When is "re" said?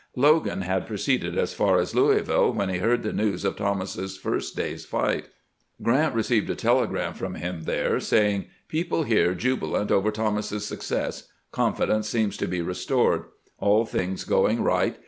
6.15-6.23